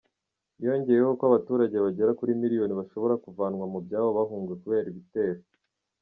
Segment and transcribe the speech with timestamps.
[0.65, 5.41] Yongeyeho ko abaturage bagera kuri miliyoni bashobora kuvanwa mu byabo bahunga kubera ibitero.